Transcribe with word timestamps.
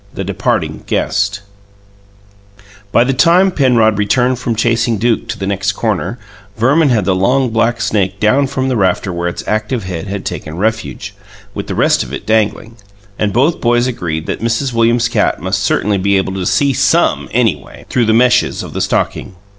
THE 0.11 0.23
DEPARTING 0.23 0.81
GUEST 0.87 1.41
By 2.91 3.03
the 3.03 3.13
time 3.13 3.51
Penrod 3.51 3.99
returned 3.99 4.39
from 4.39 4.55
chasing 4.55 4.97
Duke 4.97 5.27
to 5.27 5.37
the 5.37 5.45
next 5.45 5.73
corner, 5.73 6.17
Verman 6.57 6.89
had 6.89 7.05
the 7.05 7.13
long, 7.13 7.51
black 7.51 7.79
snake 7.79 8.19
down 8.19 8.47
from 8.47 8.67
the 8.67 8.75
rafter 8.75 9.13
where 9.13 9.27
its 9.27 9.43
active 9.47 9.83
head 9.83 10.07
had 10.07 10.25
taken 10.25 10.57
refuge, 10.57 11.13
with 11.53 11.67
the 11.67 11.75
rest 11.75 12.01
of 12.01 12.11
it 12.11 12.25
dangling; 12.25 12.77
and 13.19 13.31
both 13.31 13.61
boys 13.61 13.85
agreed 13.85 14.25
that 14.25 14.41
Mrs. 14.41 14.73
Williams's 14.73 15.07
cat 15.07 15.39
must 15.39 15.61
certainly 15.61 15.99
be 15.99 16.17
able 16.17 16.33
to 16.33 16.47
"see 16.47 16.73
SOME, 16.73 17.29
anyway", 17.31 17.85
through 17.87 18.05
the 18.07 18.11
meshes 18.11 18.63
of 18.63 18.73
the 18.73 18.81
stocking. 18.81 19.35